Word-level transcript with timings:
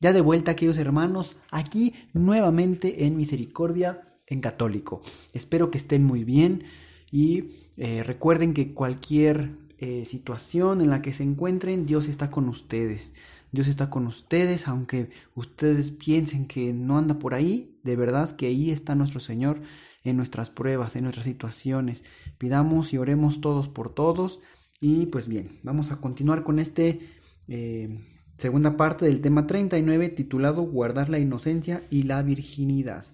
Ya 0.00 0.12
de 0.12 0.20
vuelta, 0.20 0.54
queridos 0.54 0.78
hermanos, 0.78 1.36
aquí 1.50 1.92
nuevamente 2.12 3.04
en 3.06 3.16
Misericordia 3.16 4.14
en 4.28 4.40
Católico. 4.40 5.02
Espero 5.32 5.72
que 5.72 5.78
estén 5.78 6.04
muy 6.04 6.22
bien 6.22 6.62
y 7.10 7.50
eh, 7.76 8.04
recuerden 8.04 8.54
que 8.54 8.74
cualquier 8.74 9.56
eh, 9.78 10.04
situación 10.04 10.82
en 10.82 10.90
la 10.90 11.02
que 11.02 11.12
se 11.12 11.24
encuentren, 11.24 11.84
Dios 11.84 12.06
está 12.06 12.30
con 12.30 12.48
ustedes. 12.48 13.12
Dios 13.50 13.66
está 13.66 13.90
con 13.90 14.06
ustedes, 14.06 14.68
aunque 14.68 15.10
ustedes 15.34 15.90
piensen 15.90 16.46
que 16.46 16.72
no 16.72 16.96
anda 16.96 17.18
por 17.18 17.34
ahí, 17.34 17.76
de 17.82 17.96
verdad 17.96 18.36
que 18.36 18.46
ahí 18.46 18.70
está 18.70 18.94
nuestro 18.94 19.18
Señor 19.18 19.62
en 20.04 20.16
nuestras 20.16 20.48
pruebas, 20.48 20.94
en 20.94 21.02
nuestras 21.02 21.26
situaciones. 21.26 22.04
Pidamos 22.38 22.92
y 22.92 22.98
oremos 22.98 23.40
todos 23.40 23.68
por 23.68 23.92
todos. 23.92 24.38
Y 24.80 25.06
pues 25.06 25.26
bien, 25.26 25.58
vamos 25.64 25.90
a 25.90 25.96
continuar 25.96 26.44
con 26.44 26.60
este 26.60 27.00
eh, 27.48 27.98
Segunda 28.38 28.76
parte 28.76 29.04
del 29.04 29.20
tema 29.20 29.48
39 29.48 30.10
titulado 30.10 30.62
Guardar 30.62 31.10
la 31.10 31.18
inocencia 31.18 31.82
y 31.90 32.04
la 32.04 32.22
virginidad. 32.22 33.04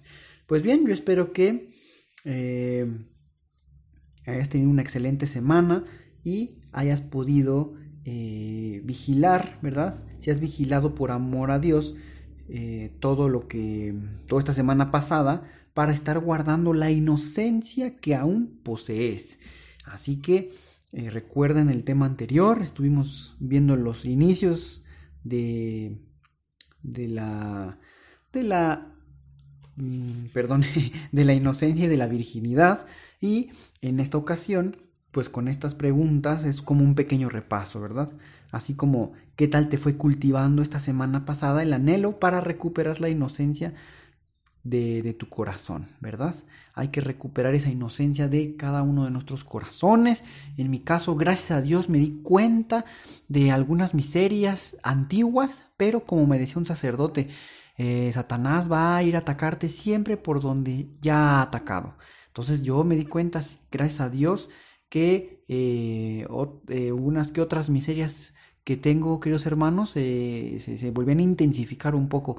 Pues 0.45 0.61
bien, 0.61 0.85
yo 0.85 0.93
espero 0.93 1.33
que 1.33 1.71
eh, 2.25 2.85
hayas 4.27 4.49
tenido 4.49 4.69
una 4.69 4.83
excelente 4.83 5.25
semana 5.25 5.83
y 6.23 6.59
hayas 6.71 7.01
podido 7.01 7.73
eh, 8.03 8.81
vigilar, 8.85 9.57
¿verdad? 9.63 10.05
Si 10.19 10.29
has 10.29 10.39
vigilado 10.39 10.93
por 10.93 11.09
amor 11.09 11.49
a 11.49 11.57
Dios 11.57 11.95
eh, 12.47 12.95
todo 12.99 13.27
lo 13.27 13.47
que, 13.47 13.95
toda 14.27 14.37
esta 14.37 14.53
semana 14.53 14.91
pasada, 14.91 15.41
para 15.73 15.91
estar 15.91 16.19
guardando 16.19 16.71
la 16.71 16.91
inocencia 16.91 17.97
que 17.97 18.13
aún 18.13 18.59
posees. 18.61 19.39
Así 19.85 20.17
que 20.17 20.51
recuerden 20.93 21.69
el 21.71 21.83
tema 21.83 22.05
anterior, 22.05 22.61
estuvimos 22.61 23.35
viendo 23.39 23.75
los 23.75 24.05
inicios 24.05 24.84
de, 25.25 25.97
de 26.81 27.07
la, 27.09 27.77
de 28.31 28.43
la, 28.43 28.93
mm, 29.75 30.27
perdón, 30.33 30.63
de 31.11 31.25
la 31.25 31.33
inocencia 31.33 31.85
y 31.85 31.89
de 31.89 31.97
la 31.97 32.07
virginidad. 32.07 32.85
Y 33.19 33.49
en 33.81 33.99
esta 33.99 34.17
ocasión, 34.17 34.77
pues 35.11 35.27
con 35.27 35.49
estas 35.49 35.75
preguntas 35.75 36.45
es 36.45 36.61
como 36.61 36.83
un 36.83 36.95
pequeño 36.95 37.29
repaso, 37.29 37.81
¿verdad? 37.81 38.13
Así 38.51 38.75
como, 38.75 39.13
¿qué 39.35 39.47
tal 39.49 39.67
te 39.67 39.77
fue 39.77 39.97
cultivando 39.97 40.61
esta 40.61 40.79
semana 40.79 41.25
pasada 41.25 41.63
el 41.63 41.73
anhelo 41.73 42.19
para 42.19 42.39
recuperar 42.39 43.01
la 43.01 43.09
inocencia 43.09 43.73
de, 44.65 45.13
tu 45.13 45.29
corazón, 45.29 45.87
¿verdad? 46.01 46.35
Hay 46.73 46.89
que 46.89 46.99
recuperar 46.99 47.53
esa 47.53 47.69
inocencia 47.69 48.27
de 48.27 48.57
cada 48.57 48.81
uno 48.81 49.05
de 49.05 49.11
nuestros 49.11 49.43
corazones. 49.43 50.23
En 50.57 50.69
mi 50.71 50.79
caso, 50.79 51.15
gracias 51.15 51.51
a 51.51 51.61
Dios, 51.61 51.87
me 51.87 51.99
di 51.99 52.19
cuenta 52.23 52.83
de 53.29 53.51
algunas 53.51 53.93
miserias 53.93 54.75
antiguas, 54.83 55.65
pero 55.77 56.05
como 56.05 56.25
me 56.25 56.39
decía 56.39 56.57
un 56.57 56.65
sacerdote, 56.65 57.29
eh, 57.77 58.09
Satanás 58.11 58.69
va 58.69 58.97
a 58.97 59.03
ir 59.03 59.15
a 59.15 59.19
atacarte 59.19 59.69
siempre 59.69 60.17
por 60.17 60.41
donde 60.41 60.89
ya 60.99 61.37
ha 61.37 61.41
atacado. 61.43 61.95
Entonces 62.27 62.63
yo 62.63 62.83
me 62.83 62.95
di 62.95 63.05
cuenta, 63.05 63.41
gracias 63.71 64.01
a 64.01 64.09
Dios, 64.09 64.49
que 64.89 65.43
eh, 65.47 66.25
eh, 66.69 66.91
unas 66.91 67.31
que 67.31 67.41
otras 67.41 67.69
miserias 67.69 68.33
que 68.65 68.77
tengo, 68.77 69.19
queridos 69.19 69.45
hermanos, 69.45 69.91
se, 69.91 70.59
se, 70.59 70.91
volvían 70.91 71.19
a 71.19 71.21
intensificar 71.21 71.93
un 71.93 72.09
poco. 72.09 72.37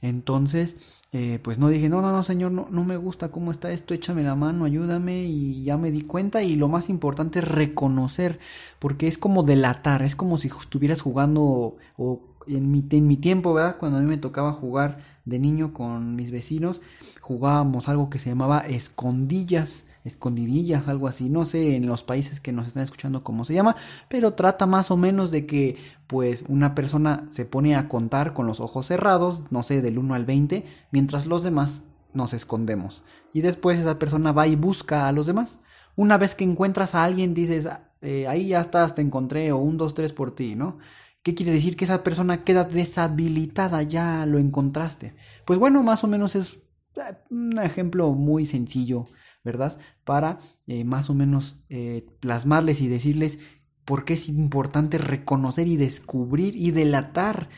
Entonces, 0.00 0.76
eh, 1.16 1.38
pues 1.38 1.58
no 1.58 1.68
dije, 1.68 1.88
no, 1.88 2.02
no, 2.02 2.12
no, 2.12 2.22
Señor, 2.22 2.52
no, 2.52 2.68
no 2.70 2.84
me 2.84 2.98
gusta 2.98 3.30
cómo 3.30 3.50
está 3.50 3.70
esto, 3.72 3.94
échame 3.94 4.22
la 4.22 4.34
mano, 4.34 4.66
ayúdame 4.66 5.24
y 5.24 5.64
ya 5.64 5.78
me 5.78 5.90
di 5.90 6.02
cuenta 6.02 6.42
y 6.42 6.56
lo 6.56 6.68
más 6.68 6.90
importante 6.90 7.38
es 7.38 7.48
reconocer, 7.48 8.38
porque 8.78 9.08
es 9.08 9.16
como 9.16 9.42
delatar, 9.42 10.02
es 10.02 10.14
como 10.14 10.36
si 10.36 10.48
estuvieras 10.48 11.00
jugando 11.00 11.78
o 11.96 12.20
en 12.46 12.70
mi, 12.70 12.84
en 12.90 13.06
mi 13.06 13.16
tiempo, 13.16 13.54
¿verdad? 13.54 13.76
Cuando 13.78 13.98
a 13.98 14.00
mí 14.00 14.06
me 14.06 14.16
tocaba 14.16 14.52
jugar 14.52 14.98
de 15.24 15.38
niño 15.38 15.72
con 15.72 16.16
mis 16.16 16.30
vecinos, 16.30 16.80
jugábamos 17.20 17.88
algo 17.88 18.10
que 18.10 18.18
se 18.18 18.30
llamaba 18.30 18.60
escondillas 18.60 19.86
escondidillas, 20.06 20.86
algo 20.88 21.08
así, 21.08 21.28
no 21.28 21.44
sé 21.44 21.74
en 21.74 21.86
los 21.86 22.04
países 22.04 22.38
que 22.40 22.52
nos 22.52 22.68
están 22.68 22.84
escuchando 22.84 23.24
cómo 23.24 23.44
se 23.44 23.54
llama, 23.54 23.76
pero 24.08 24.34
trata 24.34 24.66
más 24.66 24.90
o 24.90 24.96
menos 24.96 25.30
de 25.32 25.46
que 25.46 25.76
pues 26.06 26.44
una 26.48 26.74
persona 26.74 27.26
se 27.28 27.44
pone 27.44 27.74
a 27.74 27.88
contar 27.88 28.32
con 28.32 28.46
los 28.46 28.60
ojos 28.60 28.86
cerrados, 28.86 29.42
no 29.50 29.64
sé, 29.64 29.82
del 29.82 29.98
1 29.98 30.14
al 30.14 30.24
20, 30.24 30.64
mientras 30.92 31.26
los 31.26 31.42
demás 31.42 31.82
nos 32.14 32.32
escondemos. 32.34 33.02
Y 33.32 33.40
después 33.40 33.78
esa 33.78 33.98
persona 33.98 34.32
va 34.32 34.46
y 34.46 34.54
busca 34.54 35.08
a 35.08 35.12
los 35.12 35.26
demás. 35.26 35.58
Una 35.96 36.18
vez 36.18 36.34
que 36.34 36.44
encuentras 36.44 36.94
a 36.94 37.02
alguien, 37.02 37.34
dices, 37.34 37.68
eh, 38.00 38.28
ahí 38.28 38.48
ya 38.48 38.60
estás, 38.60 38.94
te 38.94 39.02
encontré, 39.02 39.50
o 39.50 39.58
un, 39.58 39.76
dos, 39.76 39.94
tres 39.94 40.12
por 40.12 40.30
ti, 40.30 40.54
¿no? 40.54 40.78
¿Qué 41.26 41.34
quiere 41.34 41.50
decir? 41.50 41.76
Que 41.76 41.86
esa 41.86 42.04
persona 42.04 42.44
queda 42.44 42.62
deshabilitada, 42.62 43.82
ya 43.82 44.24
lo 44.26 44.38
encontraste. 44.38 45.14
Pues 45.44 45.58
bueno, 45.58 45.82
más 45.82 46.04
o 46.04 46.06
menos 46.06 46.36
es 46.36 46.60
eh, 46.94 47.16
un 47.30 47.58
ejemplo 47.58 48.12
muy 48.12 48.46
sencillo 48.46 49.06
¿verdad? 49.42 49.76
Para 50.04 50.38
eh, 50.68 50.84
más 50.84 51.10
o 51.10 51.14
menos 51.14 51.64
eh, 51.68 52.06
plasmarles 52.20 52.80
y 52.80 52.86
decirles 52.86 53.40
por 53.84 54.04
qué 54.04 54.14
es 54.14 54.28
importante 54.28 54.98
reconocer 54.98 55.66
y 55.66 55.76
descubrir 55.76 56.54
y 56.54 56.70
delatar 56.70 57.48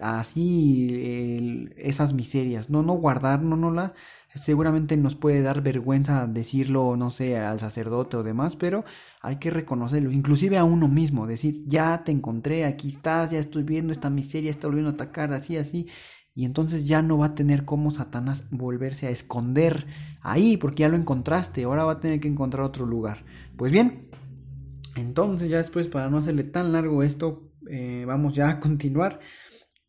así 0.00 1.68
esas 1.76 2.14
miserias, 2.14 2.70
no, 2.70 2.82
no 2.82 2.94
guardar, 2.94 3.42
no, 3.42 3.56
no 3.56 3.70
las, 3.70 3.92
seguramente 4.34 4.96
nos 4.96 5.14
puede 5.14 5.42
dar 5.42 5.62
vergüenza 5.62 6.26
decirlo, 6.26 6.96
no 6.96 7.10
sé, 7.10 7.38
al 7.38 7.60
sacerdote 7.60 8.16
o 8.16 8.22
demás, 8.22 8.56
pero 8.56 8.84
hay 9.22 9.36
que 9.36 9.50
reconocerlo, 9.50 10.10
inclusive 10.10 10.58
a 10.58 10.64
uno 10.64 10.88
mismo, 10.88 11.26
decir, 11.26 11.62
ya 11.66 12.02
te 12.04 12.12
encontré, 12.12 12.64
aquí 12.64 12.88
estás, 12.88 13.30
ya 13.30 13.38
estoy 13.38 13.62
viendo 13.62 13.92
esta 13.92 14.10
miseria, 14.10 14.50
está 14.50 14.66
volviendo 14.66 14.90
a 14.90 14.94
atacar, 14.94 15.32
así, 15.32 15.56
así, 15.56 15.86
y 16.34 16.44
entonces 16.44 16.86
ya 16.86 17.00
no 17.00 17.18
va 17.18 17.26
a 17.26 17.34
tener 17.36 17.64
como 17.64 17.92
Satanás 17.92 18.44
volverse 18.50 19.06
a 19.06 19.10
esconder 19.10 19.86
ahí 20.20 20.56
porque 20.56 20.80
ya 20.80 20.88
lo 20.88 20.96
encontraste, 20.96 21.62
ahora 21.62 21.84
va 21.84 21.92
a 21.92 22.00
tener 22.00 22.18
que 22.18 22.26
encontrar 22.26 22.64
otro 22.64 22.86
lugar. 22.86 23.24
Pues 23.56 23.70
bien, 23.70 24.08
entonces 24.96 25.48
ya 25.48 25.58
después 25.58 25.86
para 25.86 26.10
no 26.10 26.18
hacerle 26.18 26.42
tan 26.42 26.72
largo 26.72 27.04
esto, 27.04 27.52
eh, 27.70 28.04
vamos 28.06 28.34
ya 28.34 28.48
a 28.50 28.60
continuar 28.60 29.20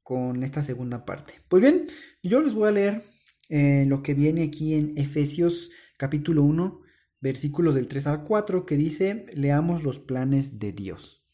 con 0.05 0.43
esta 0.43 0.61
segunda 0.61 1.03
parte. 1.03 1.33
Pues 1.49 1.63
bien, 1.63 1.87
yo 2.21 2.39
les 2.39 2.53
voy 2.53 2.67
a 2.67 2.71
leer 2.71 3.03
eh, 3.49 3.85
lo 3.87 4.03
que 4.03 4.13
viene 4.13 4.43
aquí 4.43 4.75
en 4.75 4.93
Efesios 4.97 5.71
capítulo 5.97 6.43
1, 6.43 6.79
versículos 7.21 7.73
del 7.73 7.87
3 7.87 8.05
al 8.05 8.23
4, 8.23 8.67
que 8.67 8.77
dice, 8.77 9.25
leamos 9.33 9.81
los 9.81 9.97
planes 9.97 10.59
de 10.59 10.73
Dios. 10.73 11.25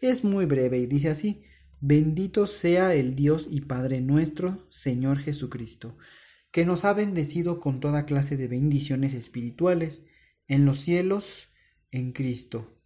Es 0.00 0.22
muy 0.22 0.46
breve 0.46 0.78
y 0.78 0.86
dice 0.86 1.08
así, 1.08 1.42
Bendito 1.80 2.46
sea 2.46 2.94
el 2.94 3.16
Dios 3.16 3.48
y 3.50 3.62
Padre 3.62 4.00
nuestro, 4.00 4.68
Señor 4.70 5.18
Jesucristo, 5.18 5.98
que 6.52 6.64
nos 6.64 6.84
ha 6.84 6.94
bendecido 6.94 7.58
con 7.58 7.80
toda 7.80 8.06
clase 8.06 8.36
de 8.36 8.46
bendiciones 8.46 9.12
espirituales 9.12 10.04
en 10.46 10.64
los 10.66 10.78
cielos 10.78 11.48
en 11.90 12.12
Cristo, 12.12 12.80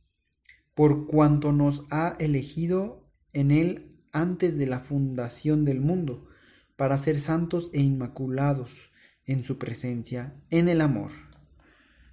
por 0.74 1.06
cuanto 1.06 1.52
nos 1.52 1.84
ha 1.90 2.16
elegido 2.18 3.02
en 3.34 3.50
Él 3.50 3.93
antes 4.14 4.56
de 4.56 4.66
la 4.66 4.80
fundación 4.80 5.64
del 5.64 5.80
mundo, 5.80 6.26
para 6.76 6.96
ser 6.96 7.20
santos 7.20 7.70
e 7.72 7.80
inmaculados 7.82 8.70
en 9.26 9.44
su 9.44 9.58
presencia, 9.58 10.34
en 10.50 10.68
el 10.68 10.80
amor. 10.80 11.10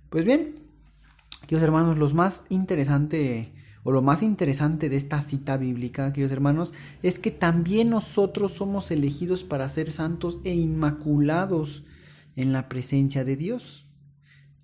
Pues 0.10 0.26
bien, 0.26 0.56
queridos 1.42 1.64
hermanos, 1.64 1.98
los 1.98 2.14
más 2.14 2.44
interesante 2.50 3.54
o 3.84 3.92
lo 3.92 4.02
más 4.02 4.22
interesante 4.22 4.90
de 4.90 4.98
esta 4.98 5.22
cita 5.22 5.58
bíblica, 5.58 6.12
queridos 6.14 6.32
hermanos, 6.32 6.74
es 7.02 7.18
que 7.18 7.32
también 7.32 7.90
nosotros 7.90 8.52
somos 8.52 8.92
elegidos 8.92 9.44
para 9.44 9.68
ser 9.70 9.92
santos 9.92 10.40
e 10.44 10.54
inmaculados 10.54 11.84
en 12.36 12.54
la 12.54 12.70
presencia 12.70 13.24
de 13.24 13.36
Dios. 13.36 13.88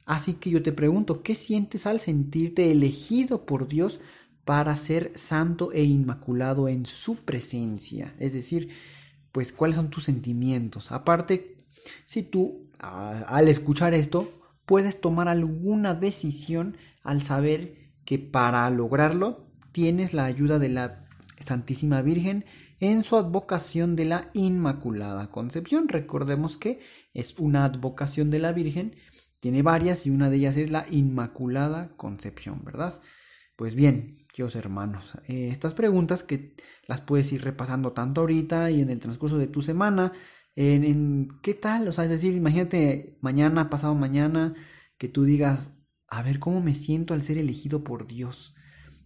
Así 0.06 0.34
que 0.34 0.50
yo 0.50 0.64
te 0.64 0.72
pregunto, 0.72 1.22
¿qué 1.22 1.36
sientes 1.36 1.86
al 1.86 2.00
sentirte 2.00 2.72
elegido 2.72 3.46
por 3.46 3.68
Dios 3.68 4.00
para 4.48 4.78
ser 4.78 5.12
santo 5.16 5.74
e 5.74 5.84
inmaculado 5.84 6.70
en 6.70 6.86
su 6.86 7.18
presencia? 7.18 8.16
Es 8.18 8.32
decir, 8.32 8.70
pues 9.34 9.52
cuáles 9.52 9.76
son 9.76 9.90
tus 9.90 10.06
sentimientos. 10.06 10.94
Aparte, 10.94 11.66
si 12.06 12.24
tú 12.24 12.70
al 12.80 13.50
escuchar 13.50 13.94
esto 13.94 14.32
puedes 14.66 15.02
tomar 15.02 15.28
alguna 15.28 15.96
decisión 15.96 16.78
al 17.04 17.24
saber 17.24 17.92
que 18.06 18.20
para 18.20 18.70
lograrlo 18.70 19.52
tienes 19.74 20.14
la 20.14 20.24
ayuda 20.24 20.60
de 20.60 20.70
la 20.70 21.06
Santísima 21.40 22.02
Virgen 22.02 22.46
en 22.80 23.04
su 23.04 23.18
advocación 23.18 23.98
de 23.98 24.06
la 24.06 24.30
Inmaculada 24.34 25.30
Concepción. 25.30 25.90
Recordemos 25.90 26.56
que 26.56 26.80
es 27.14 27.38
una 27.38 27.66
advocación 27.66 28.30
de 28.30 28.40
la 28.40 28.54
Virgen, 28.54 28.96
tiene 29.42 29.62
varias 29.62 30.06
y 30.06 30.10
una 30.10 30.30
de 30.30 30.38
ellas 30.38 30.56
es 30.56 30.72
la 30.72 30.86
Inmaculada 30.90 31.90
Concepción, 31.98 32.64
¿verdad? 32.64 33.02
Pues 33.58 33.76
bien, 33.76 34.27
queridos 34.38 34.56
hermanos, 34.56 35.18
eh, 35.28 35.50
estas 35.52 35.74
preguntas 35.74 36.22
que 36.22 36.56
las 36.86 37.02
puedes 37.02 37.32
ir 37.34 37.44
repasando 37.44 37.94
tanto 37.94 38.22
ahorita 38.22 38.70
y 38.70 38.82
en 38.82 38.92
el 38.92 39.00
transcurso 39.00 39.40
de 39.40 39.48
tu 39.48 39.64
semana, 39.64 40.14
en, 40.56 40.84
en 40.84 41.28
qué 41.42 41.56
tal, 41.56 41.88
o 41.88 41.92
sea, 41.92 42.04
es 42.04 42.12
decir, 42.12 42.36
imagínate 42.36 43.18
mañana, 43.20 43.72
pasado 43.72 43.96
mañana, 43.96 44.54
que 45.00 45.08
tú 45.10 45.24
digas, 45.24 45.72
a 46.08 46.22
ver 46.22 46.38
cómo 46.38 46.62
me 46.62 46.76
siento 46.76 47.16
al 47.16 47.24
ser 47.24 47.40
elegido 47.40 47.84
por 47.84 48.06
Dios 48.06 48.54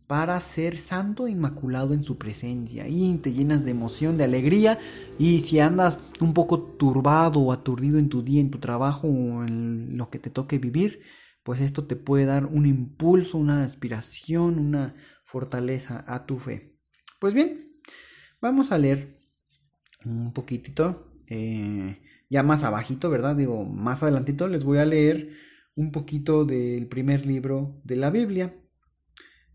para 0.06 0.38
ser 0.42 0.78
santo 0.78 1.28
e 1.28 1.31
inmaculado 1.31 1.94
en 1.94 2.04
su 2.04 2.18
presencia 2.18 2.89
y 2.89 3.16
te 3.16 3.31
llenas 3.31 3.63
de 3.63 3.72
emoción, 3.72 4.18
de 4.18 4.25
alegría 4.25 4.80
y 5.18 5.39
si 5.39 5.62
andas 5.62 6.01
un 6.19 6.34
poco 6.34 6.60
turbado 6.60 7.39
o 7.39 7.54
aturdido 7.54 8.00
en 8.00 8.10
tu 8.10 8.22
día, 8.22 8.42
en 8.42 8.51
tu 8.51 8.60
trabajo 8.60 9.07
o 9.07 9.45
en 9.45 9.95
lo 9.98 10.10
que 10.10 10.19
te 10.19 10.30
toque 10.30 10.60
vivir, 10.60 11.00
pues 11.44 11.62
esto 11.62 11.86
te 11.86 11.95
puede 11.95 12.25
dar 12.25 12.45
un 12.45 12.66
impulso, 12.66 13.38
una 13.38 13.63
aspiración, 13.63 14.60
una 14.60 14.95
fortaleza 15.31 16.04
a 16.07 16.25
tu 16.25 16.38
fe. 16.39 16.75
Pues 17.18 17.33
bien, 17.33 17.80
vamos 18.42 18.74
a 18.74 18.78
leer 18.78 19.18
un 20.04 20.33
poquitito, 20.33 21.10
eh, 21.28 22.01
ya 22.30 22.44
más 22.44 22.63
abajito, 22.63 23.10
¿verdad? 23.10 23.38
Digo, 23.38 23.63
más 23.63 24.04
adelantito 24.04 24.50
les 24.50 24.66
voy 24.66 24.80
a 24.80 24.86
leer 24.86 25.30
un 25.74 25.94
poquito 25.94 26.44
del 26.44 26.86
primer 26.88 27.25
libro 27.25 27.80
de 27.86 27.95
la 27.95 28.10
Biblia. 28.10 28.54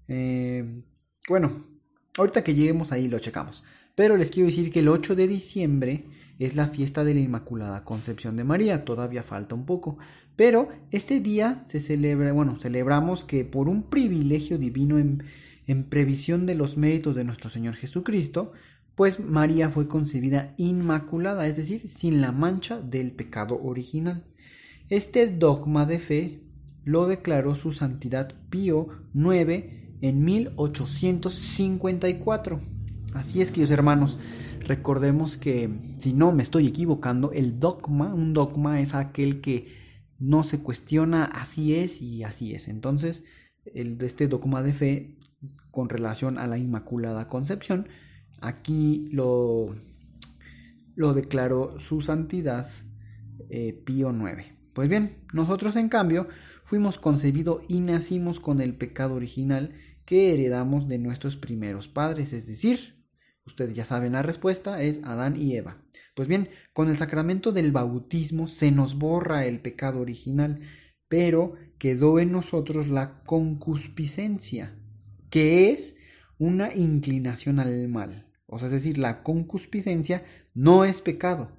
Eh, 0.08 0.82
bueno, 1.28 1.66
ahorita 2.16 2.42
que 2.42 2.54
lleguemos 2.54 2.90
ahí 2.90 3.06
lo 3.06 3.18
checamos. 3.18 3.62
Pero 3.94 4.16
les 4.16 4.30
quiero 4.30 4.46
decir 4.46 4.72
que 4.72 4.80
el 4.80 4.88
8 4.88 5.14
de 5.14 5.28
diciembre 5.28 6.06
es 6.38 6.56
la 6.56 6.68
fiesta 6.68 7.04
de 7.04 7.12
la 7.12 7.20
Inmaculada 7.20 7.84
Concepción 7.84 8.36
de 8.36 8.44
María. 8.44 8.86
Todavía 8.86 9.22
falta 9.22 9.54
un 9.54 9.66
poco. 9.66 9.98
Pero 10.36 10.70
este 10.90 11.20
día 11.20 11.62
se 11.66 11.80
celebra, 11.80 12.32
bueno, 12.32 12.58
celebramos 12.60 13.24
que 13.24 13.44
por 13.44 13.68
un 13.68 13.82
privilegio 13.90 14.56
divino 14.58 14.98
en, 14.98 15.22
en 15.66 15.84
previsión 15.84 16.46
de 16.46 16.54
los 16.54 16.76
méritos 16.76 17.16
de 17.16 17.24
nuestro 17.24 17.50
Señor 17.50 17.74
Jesucristo, 17.74 18.52
pues 18.94 19.20
María 19.20 19.70
fue 19.70 19.88
concebida 19.88 20.54
inmaculada, 20.56 21.46
es 21.46 21.56
decir, 21.56 21.88
sin 21.88 22.20
la 22.20 22.32
mancha 22.32 22.80
del 22.80 23.12
pecado 23.12 23.60
original. 23.62 24.24
Este 24.88 25.26
dogma 25.26 25.84
de 25.84 25.98
fe 25.98 26.40
lo 26.84 27.06
declaró 27.06 27.54
su 27.54 27.72
santidad 27.72 28.34
Pío 28.48 28.88
IX 29.12 29.64
en 30.00 30.24
1854. 30.24 32.60
Así 33.12 33.42
es, 33.42 33.50
queridos 33.50 33.72
hermanos, 33.72 34.18
recordemos 34.60 35.36
que, 35.36 35.68
si 35.98 36.12
no 36.12 36.32
me 36.32 36.42
estoy 36.42 36.66
equivocando, 36.66 37.32
el 37.32 37.58
dogma, 37.58 38.14
un 38.14 38.32
dogma 38.32 38.80
es 38.80 38.94
aquel 38.94 39.40
que 39.40 39.86
no 40.18 40.44
se 40.44 40.60
cuestiona, 40.60 41.24
así 41.24 41.74
es 41.74 42.00
y 42.00 42.22
así 42.22 42.54
es. 42.54 42.68
Entonces, 42.68 43.24
el, 43.74 43.98
este 44.00 44.28
dogma 44.28 44.62
de 44.62 44.72
fe 44.72 45.16
con 45.70 45.88
relación 45.88 46.38
a 46.38 46.46
la 46.46 46.58
Inmaculada 46.58 47.28
Concepción, 47.28 47.88
aquí 48.40 49.08
lo, 49.12 49.76
lo 50.94 51.14
declaró 51.14 51.78
su 51.78 52.00
santidad 52.00 52.66
eh, 53.50 53.72
Pío 53.84 54.10
IX. 54.10 54.56
Pues 54.72 54.88
bien, 54.88 55.24
nosotros 55.32 55.76
en 55.76 55.88
cambio 55.88 56.28
fuimos 56.62 56.98
concebidos 56.98 57.62
y 57.68 57.80
nacimos 57.80 58.40
con 58.40 58.60
el 58.60 58.74
pecado 58.74 59.14
original 59.14 59.72
que 60.04 60.32
heredamos 60.32 60.88
de 60.88 60.98
nuestros 60.98 61.36
primeros 61.36 61.88
padres, 61.88 62.32
es 62.32 62.46
decir, 62.46 63.04
ustedes 63.44 63.74
ya 63.74 63.84
saben 63.84 64.12
la 64.12 64.22
respuesta, 64.22 64.82
es 64.82 65.00
Adán 65.02 65.36
y 65.36 65.56
Eva. 65.56 65.82
Pues 66.14 66.28
bien, 66.28 66.48
con 66.72 66.88
el 66.88 66.96
sacramento 66.96 67.52
del 67.52 67.72
bautismo 67.72 68.46
se 68.46 68.70
nos 68.70 68.96
borra 68.96 69.46
el 69.46 69.60
pecado 69.60 70.00
original, 70.00 70.60
pero 71.08 71.54
quedó 71.78 72.18
en 72.18 72.32
nosotros 72.32 72.88
la 72.88 73.22
concupiscencia, 73.24 74.78
que 75.30 75.70
es 75.70 75.96
una 76.38 76.74
inclinación 76.74 77.58
al 77.58 77.88
mal. 77.88 78.32
O 78.46 78.58
sea, 78.58 78.66
es 78.66 78.72
decir, 78.72 78.98
la 78.98 79.22
concupiscencia 79.22 80.24
no 80.54 80.84
es 80.84 81.02
pecado, 81.02 81.50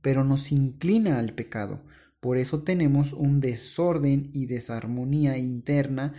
pero 0.00 0.24
nos 0.24 0.52
inclina 0.52 1.18
al 1.18 1.34
pecado. 1.34 1.84
Por 2.20 2.38
eso 2.38 2.62
tenemos 2.62 3.12
un 3.12 3.40
desorden 3.40 4.30
y 4.32 4.46
desarmonía 4.46 5.36
interna 5.36 6.14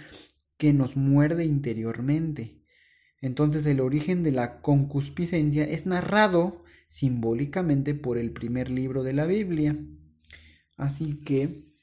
que 0.57 0.73
nos 0.73 0.95
muerde 0.95 1.45
interiormente. 1.45 2.61
Entonces 3.21 3.65
el 3.65 3.79
origen 3.79 4.21
de 4.21 4.31
la 4.31 4.61
concupiscencia 4.61 5.63
es 5.63 5.85
narrado 5.85 6.63
simbólicamente 6.87 7.95
por 7.95 8.17
el 8.17 8.31
primer 8.31 8.69
libro 8.69 9.01
de 9.01 9.13
la 9.13 9.25
Biblia. 9.25 9.77
Así 10.77 11.17
que 11.25 11.73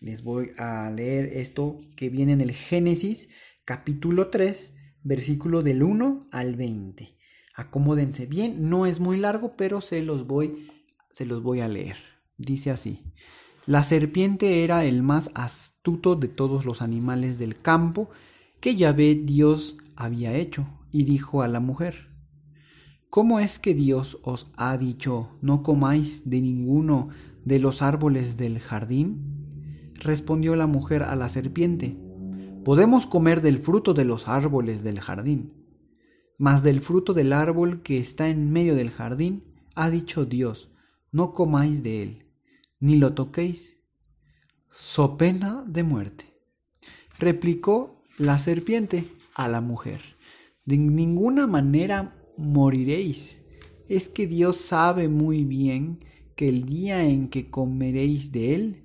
les 0.00 0.22
voy 0.22 0.52
a 0.56 0.90
leer 0.90 1.26
esto 1.26 1.78
que 1.96 2.08
viene 2.08 2.32
en 2.32 2.40
el 2.40 2.52
Génesis 2.52 3.28
capítulo 3.64 4.28
3, 4.28 4.74
versículo 5.04 5.62
del 5.62 5.82
1 5.82 6.28
al 6.30 6.54
20. 6.54 7.16
Acomódense 7.54 8.26
bien, 8.26 8.68
no 8.68 8.84
es 8.84 9.00
muy 9.00 9.16
largo, 9.16 9.56
pero 9.56 9.80
se 9.80 10.02
los 10.02 10.26
voy 10.26 10.68
se 11.12 11.24
los 11.24 11.42
voy 11.42 11.60
a 11.60 11.68
leer. 11.68 11.96
Dice 12.36 12.70
así: 12.70 13.04
La 13.66 13.82
serpiente 13.82 14.64
era 14.64 14.84
el 14.84 15.02
más 15.02 15.30
astuto 15.34 16.14
de 16.14 16.28
todos 16.28 16.66
los 16.66 16.82
animales 16.82 17.38
del 17.38 17.60
campo 17.60 18.10
que 18.60 18.76
Yahvé 18.76 19.14
Dios 19.14 19.78
había 19.96 20.34
hecho, 20.34 20.66
y 20.90 21.04
dijo 21.04 21.42
a 21.42 21.48
la 21.48 21.60
mujer: 21.60 22.08
¿Cómo 23.08 23.40
es 23.40 23.58
que 23.58 23.74
Dios 23.74 24.18
os 24.22 24.48
ha 24.56 24.76
dicho 24.76 25.38
no 25.40 25.62
comáis 25.62 26.28
de 26.28 26.42
ninguno 26.42 27.08
de 27.44 27.60
los 27.60 27.80
árboles 27.80 28.36
del 28.36 28.58
jardín? 28.58 29.92
Respondió 29.94 30.54
la 30.54 30.66
mujer 30.66 31.02
a 31.02 31.16
la 31.16 31.30
serpiente: 31.30 32.03
Podemos 32.64 33.04
comer 33.04 33.42
del 33.42 33.58
fruto 33.58 33.92
de 33.92 34.06
los 34.06 34.26
árboles 34.26 34.82
del 34.82 34.98
jardín, 34.98 35.52
mas 36.38 36.62
del 36.62 36.80
fruto 36.80 37.12
del 37.12 37.34
árbol 37.34 37.82
que 37.82 37.98
está 37.98 38.30
en 38.30 38.50
medio 38.50 38.74
del 38.74 38.90
jardín, 38.90 39.44
ha 39.74 39.90
dicho 39.90 40.24
Dios, 40.24 40.70
no 41.12 41.34
comáis 41.34 41.82
de 41.82 42.02
él, 42.02 42.26
ni 42.80 42.96
lo 42.96 43.12
toquéis, 43.12 43.76
so 44.70 45.18
pena 45.18 45.62
de 45.66 45.82
muerte. 45.82 46.24
Replicó 47.18 48.02
la 48.16 48.38
serpiente 48.38 49.04
a 49.34 49.46
la 49.46 49.60
mujer, 49.60 50.00
de 50.64 50.78
ninguna 50.78 51.46
manera 51.46 52.16
moriréis. 52.38 53.42
Es 53.90 54.08
que 54.08 54.26
Dios 54.26 54.56
sabe 54.56 55.08
muy 55.08 55.44
bien 55.44 55.98
que 56.34 56.48
el 56.48 56.64
día 56.64 57.04
en 57.04 57.28
que 57.28 57.50
comeréis 57.50 58.32
de 58.32 58.54
él, 58.54 58.83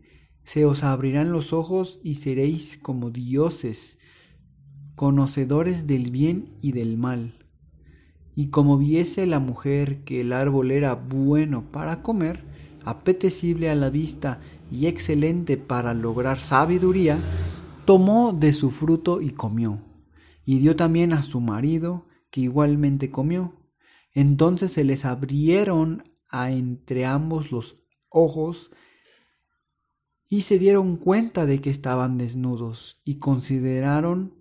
se 0.49 0.65
os 0.65 0.83
abrirán 0.83 1.31
los 1.31 1.53
ojos 1.53 1.99
y 2.01 2.15
seréis 2.15 2.79
como 2.81 3.11
dioses, 3.11 3.99
conocedores 4.95 5.85
del 5.85 6.09
bien 6.09 6.57
y 6.59 6.71
del 6.71 6.97
mal. 6.97 7.45
Y 8.33 8.47
como 8.47 8.79
viese 8.79 9.27
la 9.27 9.37
mujer 9.37 10.03
que 10.05 10.21
el 10.21 10.33
árbol 10.33 10.71
era 10.71 10.95
bueno 10.95 11.71
para 11.71 12.01
comer, 12.01 12.45
apetecible 12.83 13.69
a 13.69 13.75
la 13.75 13.91
vista 13.91 14.41
y 14.71 14.87
excelente 14.87 15.55
para 15.57 15.93
lograr 15.93 16.39
sabiduría, 16.39 17.19
tomó 17.85 18.33
de 18.33 18.51
su 18.51 18.71
fruto 18.71 19.21
y 19.21 19.29
comió, 19.29 19.83
y 20.43 20.57
dio 20.57 20.75
también 20.75 21.13
a 21.13 21.21
su 21.21 21.41
marido, 21.41 22.07
que 22.31 22.41
igualmente 22.41 23.11
comió. 23.11 23.53
Entonces 24.15 24.71
se 24.71 24.83
les 24.83 25.05
abrieron 25.05 26.05
a 26.27 26.49
entre 26.49 27.05
ambos 27.05 27.51
los 27.51 27.83
ojos, 28.09 28.71
y 30.29 30.41
se 30.41 30.59
dieron 30.59 30.95
cuenta 30.95 31.45
de 31.45 31.59
que 31.59 31.69
estaban 31.71 32.17
desnudos, 32.17 33.01
y 33.03 33.17
consideraron 33.17 34.39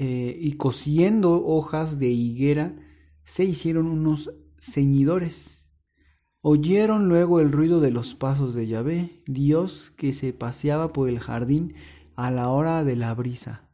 eh, 0.00 0.38
y 0.40 0.52
cosiendo 0.52 1.44
hojas 1.44 1.98
de 1.98 2.06
higuera 2.06 2.76
se 3.24 3.44
hicieron 3.44 3.86
unos 3.86 4.32
ceñidores. 4.60 5.68
Oyeron 6.40 7.08
luego 7.08 7.40
el 7.40 7.50
ruido 7.50 7.80
de 7.80 7.90
los 7.90 8.14
pasos 8.14 8.54
de 8.54 8.68
Yahvé, 8.68 9.24
Dios 9.26 9.92
que 9.96 10.12
se 10.12 10.32
paseaba 10.32 10.92
por 10.92 11.08
el 11.08 11.18
jardín 11.18 11.74
a 12.14 12.30
la 12.30 12.48
hora 12.48 12.84
de 12.84 12.94
la 12.94 13.12
brisa. 13.14 13.68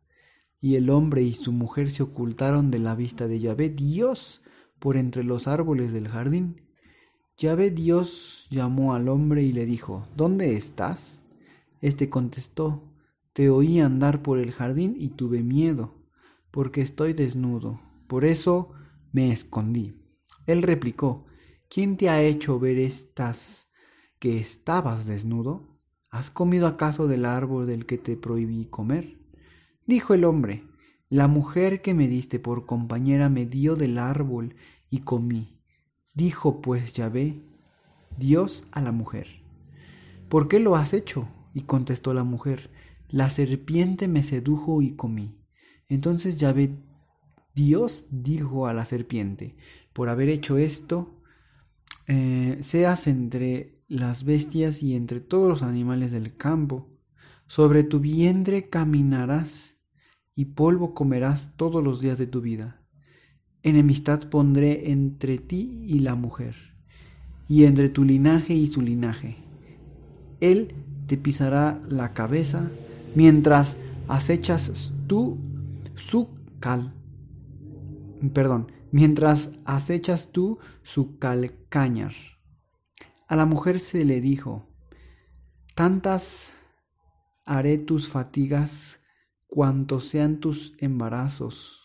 Y 0.61 0.77
el 0.77 0.89
hombre 0.89 1.23
y 1.23 1.35
su 1.35 1.53
mujer 1.53 1.91
se 1.91 2.03
ocultaron 2.03 2.71
de 2.71 2.79
la 2.79 2.95
vista 2.95 3.29
de 3.29 3.39
Yahvé, 3.39 3.69
Dios, 3.69 4.41
por 4.79 4.97
entre 4.97 5.25
los 5.25 5.47
árboles 5.47 5.93
del 5.93 6.09
jardín. 6.09 6.63
Yahvé 7.37 7.71
Dios 7.71 8.47
llamó 8.51 8.95
al 8.95 9.09
hombre 9.09 9.43
y 9.43 9.53
le 9.53 9.67
dijo, 9.67 10.07
¿Dónde 10.17 10.57
estás? 10.57 11.23
Este 11.81 12.09
contestó, 12.09 12.83
Te 13.33 13.51
oí 13.51 13.81
andar 13.81 14.23
por 14.23 14.39
el 14.39 14.53
jardín 14.53 14.95
y 14.99 15.11
tuve 15.11 15.43
miedo 15.43 16.05
porque 16.55 16.83
estoy 16.83 17.15
desnudo, 17.15 17.81
por 18.07 18.25
eso 18.25 18.71
me 19.11 19.33
escondí. 19.33 20.01
Él 20.47 20.63
replicó, 20.63 21.27
¿quién 21.69 21.97
te 21.97 22.09
ha 22.09 22.23
hecho 22.23 22.61
ver 22.61 22.79
estas 22.79 23.67
que 24.21 24.39
estabas 24.39 25.05
desnudo? 25.05 25.81
¿Has 26.13 26.31
comido 26.31 26.69
acaso 26.69 27.09
del 27.09 27.25
árbol 27.25 27.67
del 27.67 27.87
que 27.87 27.99
te 27.99 28.17
prohibí 28.17 28.67
comer? 28.67 29.19
Dijo 29.85 30.15
el 30.15 30.25
hombre, 30.25 30.63
La 31.09 31.27
mujer 31.27 31.83
que 31.83 31.93
me 31.93 32.07
diste 32.07 32.39
por 32.39 32.67
compañera 32.67 33.29
me 33.29 33.47
dio 33.47 33.75
del 33.75 33.99
árbol 33.99 34.55
y 34.91 35.01
comí. 35.01 35.54
Dijo 36.15 36.63
pues 36.63 36.95
Yahvé, 36.95 37.43
Dios 38.17 38.65
a 38.71 38.81
la 38.81 38.93
mujer, 38.93 39.43
¿por 40.29 40.47
qué 40.47 40.61
lo 40.61 40.77
has 40.77 40.93
hecho? 40.95 41.29
Y 41.53 41.63
contestó 41.63 42.15
la 42.15 42.23
mujer, 42.23 42.71
la 43.09 43.31
serpiente 43.31 44.07
me 44.07 44.23
sedujo 44.23 44.81
y 44.81 44.93
comí. 44.93 45.37
Entonces 45.89 46.37
Yahvé, 46.37 46.77
Dios 47.55 48.07
dijo 48.11 48.69
a 48.69 48.75
la 48.75 48.85
serpiente, 48.85 49.57
por 49.93 50.09
haber 50.09 50.29
hecho 50.29 50.57
esto, 50.57 51.21
eh, 52.07 52.59
seas 52.61 53.07
entre 53.07 53.83
las 53.89 54.25
bestias 54.25 54.83
y 54.83 54.95
entre 54.95 55.21
todos 55.21 55.49
los 55.49 55.63
animales 55.63 56.13
del 56.13 56.37
campo. 56.37 56.91
Sobre 57.47 57.83
tu 57.83 58.01
vientre 58.01 58.69
caminarás 58.69 59.79
y 60.35 60.47
polvo 60.47 60.95
comerás 60.95 61.57
todos 61.57 61.83
los 61.83 62.01
días 62.01 62.19
de 62.19 62.27
tu 62.27 62.41
vida. 62.41 62.84
Enemistad 63.65 64.29
pondré 64.29 64.91
entre 64.91 65.39
ti 65.39 65.83
y 65.87 66.01
la 66.01 66.15
mujer, 66.15 66.55
y 67.49 67.65
entre 67.65 67.89
tu 67.89 68.05
linaje 68.05 68.53
y 68.53 68.67
su 68.67 68.83
linaje. 68.83 69.39
Él 70.41 70.75
te 71.07 71.17
pisará 71.17 71.81
la 71.89 72.13
cabeza 72.13 72.71
mientras 73.15 73.79
acechas 74.07 74.93
tú 75.07 75.39
su 75.95 76.29
cal. 76.61 76.93
Perdón, 78.35 78.71
mientras 78.93 79.49
acechas 79.65 80.31
tú 80.31 80.59
su 80.83 81.19
calcañar. 81.19 82.13
A 83.27 83.35
la 83.35 83.47
mujer 83.47 83.81
se 83.81 84.05
le 84.05 84.21
dijo, 84.21 84.69
tantas 85.75 86.53
haré 87.47 87.79
tus 87.79 88.09
fatigas 88.09 89.01
cuantos 89.47 90.05
sean 90.05 90.39
tus 90.39 90.75
embarazos. 90.81 91.84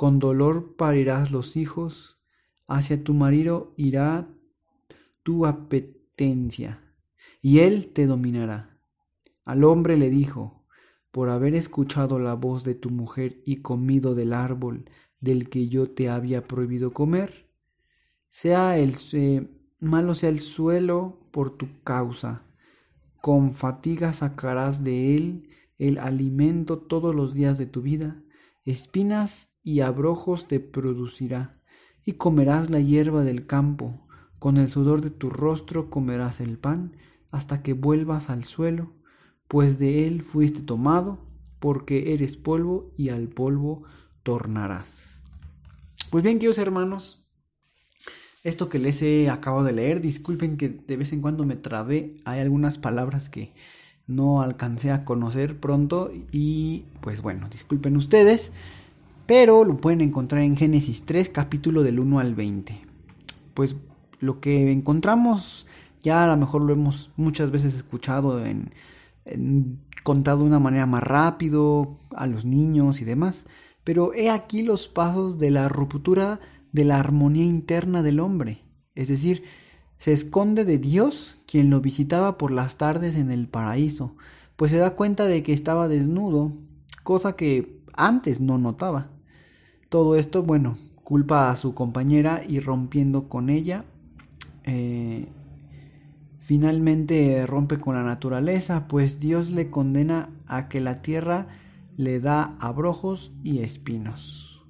Con 0.00 0.18
dolor 0.18 0.76
parirás 0.76 1.30
los 1.30 1.58
hijos, 1.58 2.18
hacia 2.66 3.04
tu 3.04 3.12
marido 3.12 3.74
irá 3.76 4.30
tu 5.22 5.44
apetencia, 5.44 6.82
y 7.42 7.58
él 7.58 7.88
te 7.88 8.06
dominará. 8.06 8.80
Al 9.44 9.62
hombre 9.62 9.98
le 9.98 10.08
dijo, 10.08 10.64
por 11.10 11.28
haber 11.28 11.54
escuchado 11.54 12.18
la 12.18 12.32
voz 12.32 12.64
de 12.64 12.74
tu 12.74 12.88
mujer 12.88 13.42
y 13.44 13.56
comido 13.56 14.14
del 14.14 14.32
árbol 14.32 14.86
del 15.20 15.50
que 15.50 15.68
yo 15.68 15.90
te 15.90 16.08
había 16.08 16.44
prohibido 16.44 16.94
comer, 16.94 17.50
sea 18.30 18.78
el 18.78 18.94
malo 19.80 20.14
sea 20.14 20.30
el 20.30 20.40
suelo 20.40 21.28
por 21.30 21.58
tu 21.58 21.82
causa, 21.84 22.46
con 23.20 23.52
fatiga 23.52 24.14
sacarás 24.14 24.82
de 24.82 25.14
él 25.14 25.50
el 25.76 25.98
alimento 25.98 26.78
todos 26.78 27.14
los 27.14 27.34
días 27.34 27.58
de 27.58 27.66
tu 27.66 27.82
vida, 27.82 28.22
espinas 28.64 29.49
y 29.62 29.80
abrojos 29.80 30.46
te 30.46 30.60
producirá, 30.60 31.60
y 32.04 32.12
comerás 32.12 32.70
la 32.70 32.80
hierba 32.80 33.22
del 33.24 33.46
campo, 33.46 34.06
con 34.38 34.56
el 34.56 34.70
sudor 34.70 35.02
de 35.02 35.10
tu 35.10 35.30
rostro 35.30 35.90
comerás 35.90 36.40
el 36.40 36.58
pan, 36.58 36.96
hasta 37.30 37.62
que 37.62 37.74
vuelvas 37.74 38.30
al 38.30 38.44
suelo, 38.44 38.92
pues 39.48 39.78
de 39.78 40.06
él 40.06 40.22
fuiste 40.22 40.62
tomado, 40.62 41.18
porque 41.58 42.14
eres 42.14 42.36
polvo 42.36 42.92
y 42.96 43.10
al 43.10 43.28
polvo 43.28 43.84
tornarás. 44.22 45.20
Pues 46.10 46.24
bien, 46.24 46.38
queridos 46.38 46.58
hermanos, 46.58 47.20
esto 48.42 48.70
que 48.70 48.78
les 48.78 49.02
he 49.02 49.28
acabado 49.28 49.64
de 49.64 49.72
leer, 49.72 50.00
disculpen 50.00 50.56
que 50.56 50.70
de 50.70 50.96
vez 50.96 51.12
en 51.12 51.20
cuando 51.20 51.44
me 51.44 51.56
trabé, 51.56 52.16
hay 52.24 52.40
algunas 52.40 52.78
palabras 52.78 53.28
que 53.28 53.52
no 54.06 54.40
alcancé 54.40 54.90
a 54.90 55.04
conocer 55.04 55.60
pronto 55.60 56.10
y 56.32 56.84
pues 57.02 57.20
bueno, 57.20 57.48
disculpen 57.50 57.96
ustedes, 57.96 58.52
pero 59.30 59.64
lo 59.64 59.76
pueden 59.76 60.00
encontrar 60.00 60.42
en 60.42 60.56
Génesis 60.56 61.04
3, 61.06 61.30
capítulo 61.30 61.84
del 61.84 62.00
1 62.00 62.18
al 62.18 62.34
20. 62.34 62.80
Pues 63.54 63.76
lo 64.18 64.40
que 64.40 64.72
encontramos 64.72 65.68
ya 66.00 66.24
a 66.24 66.26
lo 66.26 66.36
mejor 66.36 66.62
lo 66.62 66.72
hemos 66.72 67.12
muchas 67.16 67.52
veces 67.52 67.76
escuchado 67.76 68.44
en, 68.44 68.74
en 69.24 69.78
contado 70.02 70.38
de 70.38 70.46
una 70.46 70.58
manera 70.58 70.86
más 70.86 71.04
rápido 71.04 71.96
a 72.12 72.26
los 72.26 72.44
niños 72.44 73.00
y 73.00 73.04
demás. 73.04 73.46
Pero 73.84 74.12
he 74.14 74.30
aquí 74.30 74.64
los 74.64 74.88
pasos 74.88 75.38
de 75.38 75.52
la 75.52 75.68
ruptura 75.68 76.40
de 76.72 76.84
la 76.84 76.98
armonía 76.98 77.44
interna 77.44 78.02
del 78.02 78.18
hombre. 78.18 78.64
Es 78.96 79.06
decir, 79.06 79.44
se 79.96 80.12
esconde 80.12 80.64
de 80.64 80.78
Dios, 80.78 81.40
quien 81.46 81.70
lo 81.70 81.80
visitaba 81.80 82.36
por 82.36 82.50
las 82.50 82.78
tardes 82.78 83.14
en 83.14 83.30
el 83.30 83.46
paraíso, 83.46 84.16
pues 84.56 84.72
se 84.72 84.78
da 84.78 84.96
cuenta 84.96 85.26
de 85.26 85.44
que 85.44 85.52
estaba 85.52 85.86
desnudo, 85.86 86.50
cosa 87.04 87.36
que 87.36 87.78
antes 87.92 88.40
no 88.40 88.58
notaba. 88.58 89.19
Todo 89.90 90.14
esto, 90.14 90.44
bueno, 90.44 90.78
culpa 91.02 91.50
a 91.50 91.56
su 91.56 91.74
compañera 91.74 92.42
y 92.48 92.60
rompiendo 92.60 93.28
con 93.28 93.50
ella, 93.50 93.84
eh, 94.62 95.26
finalmente 96.38 97.44
rompe 97.44 97.80
con 97.80 97.96
la 97.96 98.04
naturaleza, 98.04 98.86
pues 98.86 99.18
Dios 99.18 99.50
le 99.50 99.68
condena 99.68 100.30
a 100.46 100.68
que 100.68 100.80
la 100.80 101.02
tierra 101.02 101.48
le 101.96 102.20
da 102.20 102.56
abrojos 102.60 103.32
y 103.42 103.58
espinos. 103.58 104.64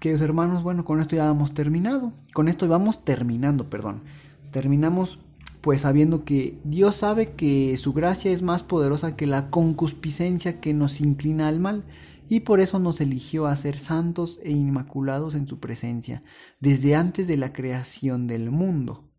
Queridos 0.00 0.22
hermanos, 0.22 0.62
bueno, 0.62 0.86
con 0.86 0.98
esto 0.98 1.16
ya 1.16 1.28
hemos 1.28 1.52
terminado. 1.52 2.14
Con 2.32 2.48
esto 2.48 2.66
vamos 2.66 3.04
terminando, 3.04 3.68
perdón. 3.68 4.02
Terminamos 4.50 5.18
pues 5.60 5.82
sabiendo 5.82 6.24
que 6.24 6.58
Dios 6.64 6.94
sabe 6.94 7.32
que 7.32 7.76
su 7.76 7.92
gracia 7.92 8.30
es 8.30 8.40
más 8.40 8.62
poderosa 8.62 9.14
que 9.14 9.26
la 9.26 9.50
concupiscencia 9.50 10.58
que 10.58 10.72
nos 10.72 11.02
inclina 11.02 11.48
al 11.48 11.60
mal 11.60 11.84
y 12.30 12.40
por 12.40 12.60
eso 12.60 12.78
nos 12.78 13.02
eligió 13.02 13.46
a 13.46 13.56
ser 13.56 13.78
santos 13.78 14.40
e 14.42 14.52
inmaculados 14.52 15.34
en 15.34 15.46
su 15.46 15.60
presencia 15.60 16.22
desde 16.60 16.94
antes 16.94 17.28
de 17.28 17.36
la 17.36 17.52
creación 17.52 18.26
del 18.26 18.50
mundo. 18.50 19.12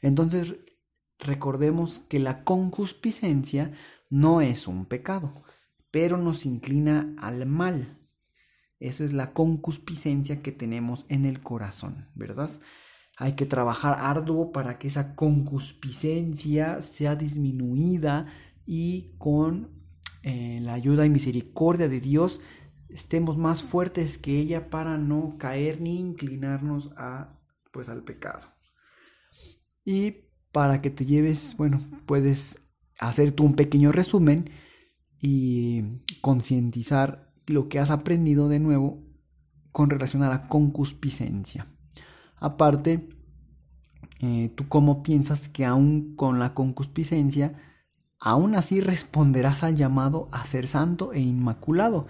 Entonces 0.00 0.56
recordemos 1.20 2.02
que 2.08 2.18
la 2.18 2.42
concupiscencia 2.42 3.70
no 4.10 4.40
es 4.40 4.66
un 4.66 4.86
pecado 4.86 5.44
pero 5.94 6.16
nos 6.18 6.44
inclina 6.44 7.14
al 7.18 7.46
mal. 7.46 8.00
Eso 8.80 9.04
es 9.04 9.12
la 9.12 9.32
concupiscencia 9.32 10.42
que 10.42 10.50
tenemos 10.50 11.06
en 11.08 11.24
el 11.24 11.40
corazón, 11.40 12.08
¿verdad? 12.16 12.50
Hay 13.16 13.34
que 13.34 13.46
trabajar 13.46 13.98
arduo 14.00 14.50
para 14.50 14.76
que 14.76 14.88
esa 14.88 15.14
concupiscencia 15.14 16.82
sea 16.82 17.14
disminuida 17.14 18.26
y 18.66 19.14
con 19.18 19.83
eh, 20.24 20.58
la 20.62 20.72
ayuda 20.72 21.04
y 21.04 21.10
misericordia 21.10 21.86
de 21.86 22.00
Dios 22.00 22.40
estemos 22.88 23.36
más 23.36 23.62
fuertes 23.62 24.16
que 24.16 24.38
ella 24.38 24.70
para 24.70 24.96
no 24.96 25.36
caer 25.38 25.82
ni 25.82 26.00
inclinarnos 26.00 26.92
a 26.96 27.38
pues 27.72 27.90
al 27.90 28.04
pecado. 28.04 28.48
Y 29.84 30.28
para 30.50 30.80
que 30.80 30.88
te 30.88 31.04
lleves, 31.04 31.56
bueno, 31.58 31.78
puedes 32.06 32.58
hacer 32.98 33.32
tú 33.32 33.44
un 33.44 33.54
pequeño 33.54 33.92
resumen 33.92 34.48
y 35.20 36.00
concientizar 36.22 37.34
lo 37.46 37.68
que 37.68 37.78
has 37.78 37.90
aprendido 37.90 38.48
de 38.48 38.60
nuevo 38.60 39.04
con 39.72 39.90
relación 39.90 40.22
a 40.22 40.30
la 40.30 40.48
concupiscencia. 40.48 41.66
Aparte, 42.36 43.08
eh, 44.20 44.52
tú 44.54 44.68
cómo 44.68 45.02
piensas 45.02 45.50
que 45.50 45.66
aún 45.66 46.14
con 46.16 46.38
la 46.38 46.54
concupiscencia, 46.54 47.73
aún 48.24 48.54
así 48.56 48.80
responderás 48.80 49.62
al 49.62 49.76
llamado 49.76 50.28
a 50.32 50.46
ser 50.46 50.66
santo 50.66 51.12
e 51.12 51.20
inmaculado. 51.20 52.06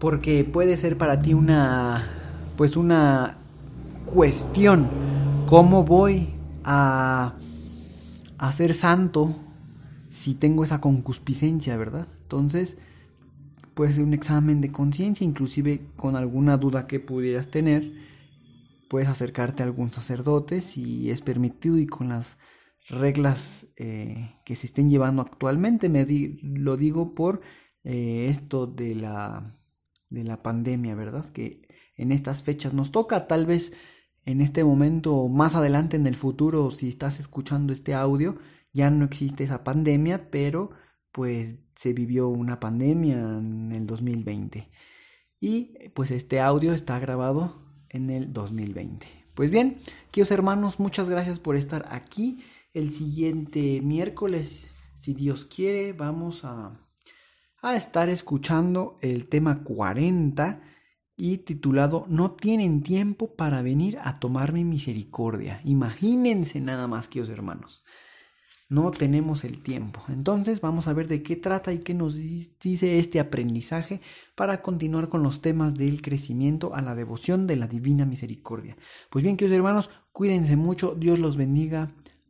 Porque 0.00 0.42
puede 0.42 0.76
ser 0.78 0.96
para 0.96 1.20
ti 1.20 1.34
una, 1.34 2.08
pues 2.56 2.76
una 2.78 3.36
cuestión, 4.06 4.88
¿cómo 5.46 5.84
voy 5.84 6.28
a, 6.64 7.34
a 8.38 8.52
ser 8.52 8.72
santo 8.72 9.36
si 10.08 10.34
tengo 10.34 10.64
esa 10.64 10.80
concupiscencia, 10.80 11.76
¿verdad? 11.76 12.06
Entonces, 12.22 12.78
puede 13.74 13.92
ser 13.92 14.04
un 14.04 14.14
examen 14.14 14.62
de 14.62 14.72
conciencia, 14.72 15.26
inclusive 15.26 15.82
con 15.96 16.16
alguna 16.16 16.56
duda 16.56 16.86
que 16.86 17.00
pudieras 17.00 17.48
tener, 17.48 17.92
puedes 18.88 19.08
acercarte 19.08 19.62
a 19.62 19.66
algún 19.66 19.92
sacerdote 19.92 20.62
si 20.62 21.10
es 21.10 21.20
permitido 21.20 21.76
y 21.76 21.86
con 21.86 22.08
las 22.08 22.38
reglas 22.88 23.66
eh, 23.76 24.34
que 24.44 24.56
se 24.56 24.66
estén 24.66 24.88
llevando 24.88 25.22
actualmente. 25.22 25.88
Me 25.88 26.06
lo 26.42 26.76
digo 26.76 27.14
por 27.14 27.40
eh, 27.84 28.28
esto 28.30 28.66
de 28.66 28.94
la, 28.94 29.50
de 30.10 30.24
la 30.24 30.42
pandemia, 30.42 30.94
¿verdad? 30.94 31.28
Que 31.30 31.68
en 31.96 32.12
estas 32.12 32.42
fechas 32.42 32.74
nos 32.74 32.90
toca, 32.92 33.26
tal 33.26 33.46
vez 33.46 33.72
en 34.24 34.40
este 34.40 34.62
momento, 34.62 35.28
más 35.28 35.54
adelante 35.54 35.96
en 35.96 36.06
el 36.06 36.16
futuro, 36.16 36.70
si 36.70 36.88
estás 36.88 37.18
escuchando 37.18 37.72
este 37.72 37.94
audio, 37.94 38.36
ya 38.72 38.90
no 38.90 39.06
existe 39.06 39.44
esa 39.44 39.64
pandemia, 39.64 40.30
pero 40.30 40.70
pues 41.12 41.54
se 41.74 41.94
vivió 41.94 42.28
una 42.28 42.60
pandemia 42.60 43.16
en 43.16 43.72
el 43.72 43.86
2020. 43.86 44.68
Y 45.40 45.88
pues 45.94 46.10
este 46.10 46.40
audio 46.40 46.74
está 46.74 46.98
grabado 46.98 47.62
en 47.88 48.10
el 48.10 48.32
2020. 48.32 49.06
Pues 49.34 49.50
bien, 49.50 49.78
queridos 50.10 50.32
hermanos, 50.32 50.78
muchas 50.80 51.08
gracias 51.08 51.40
por 51.40 51.56
estar 51.56 51.86
aquí. 51.90 52.40
El 52.78 52.92
siguiente 52.92 53.80
miércoles, 53.82 54.70
si 54.94 55.12
Dios 55.12 55.44
quiere, 55.44 55.92
vamos 55.94 56.44
a, 56.44 56.78
a 57.60 57.74
estar 57.74 58.08
escuchando 58.08 58.98
el 59.00 59.28
tema 59.28 59.64
40 59.64 60.60
y 61.16 61.38
titulado 61.38 62.06
No 62.08 62.36
tienen 62.36 62.84
tiempo 62.84 63.34
para 63.34 63.62
venir 63.62 63.98
a 64.00 64.20
tomarme 64.20 64.62
misericordia. 64.62 65.60
Imagínense 65.64 66.60
nada 66.60 66.86
más, 66.86 67.08
queridos 67.08 67.30
hermanos. 67.30 67.82
No 68.70 68.90
tenemos 68.90 69.44
el 69.44 69.62
tiempo. 69.62 70.02
Entonces 70.08 70.60
vamos 70.60 70.88
a 70.88 70.92
ver 70.92 71.08
de 71.08 71.22
qué 71.22 71.36
trata 71.36 71.72
y 71.72 71.78
qué 71.78 71.94
nos 71.94 72.16
dice 72.16 72.98
este 72.98 73.18
aprendizaje 73.18 74.02
para 74.34 74.60
continuar 74.60 75.08
con 75.08 75.22
los 75.22 75.40
temas 75.40 75.74
del 75.74 76.02
crecimiento 76.02 76.74
a 76.74 76.82
la 76.82 76.94
devoción 76.94 77.46
de 77.46 77.56
la 77.56 77.66
divina 77.66 78.04
misericordia. 78.04 78.76
Pues 79.08 79.24
bien, 79.24 79.38
queridos 79.38 79.56
hermanos, 79.56 79.90
cuídense 80.12 80.56
mucho, 80.56 80.94
Dios 80.94 81.18
los 81.18 81.38
bendiga. 81.38 81.94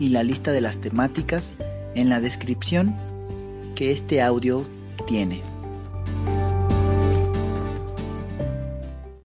y 0.00 0.08
la 0.08 0.22
lista 0.22 0.52
de 0.52 0.60
las 0.60 0.78
temáticas 0.78 1.56
en 1.94 2.08
la 2.08 2.20
descripción 2.20 2.94
que 3.74 3.92
este 3.92 4.22
audio 4.22 4.64
tiene. 5.06 5.53